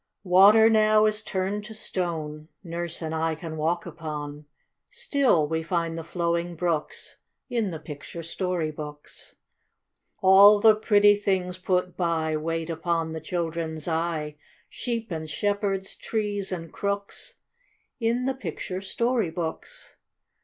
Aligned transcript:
Water 0.23 0.67
now 0.67 1.05
is 1.05 1.21
turned 1.23 1.63
to 1.65 1.75
stone 1.75 2.47
Nurse 2.63 3.03
and 3.03 3.13
I 3.13 3.35
can 3.35 3.55
walk 3.55 3.85
upon; 3.85 4.45
Still 4.89 5.47
we 5.47 5.61
find 5.61 5.95
the 5.95 6.01
flowing 6.03 6.55
brooks 6.55 7.17
In 7.51 7.69
the 7.69 7.77
picture 7.77 8.23
story 8.23 8.71
books. 8.71 9.35
All 10.19 10.59
the 10.59 10.75
pretty 10.75 11.15
things 11.15 11.59
put 11.59 11.95
by, 11.95 12.35
Wait 12.35 12.67
upon 12.71 13.13
the 13.13 13.21
children's 13.21 13.87
eye, 13.87 14.37
Sheep 14.69 15.11
and 15.11 15.29
shepherds, 15.29 15.93
trees 15.95 16.51
and 16.51 16.73
crooks, 16.73 17.35
In 17.99 18.25
the 18.25 18.33
picture 18.33 18.81
story 18.81 19.29
books. 19.29 19.97